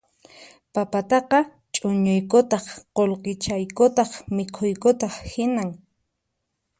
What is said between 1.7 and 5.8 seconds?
chuñuykutaq qullqichaykutaq mikhuykutaq hinan